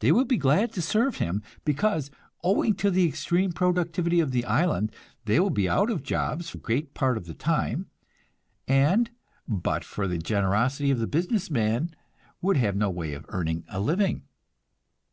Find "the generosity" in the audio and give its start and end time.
10.06-10.92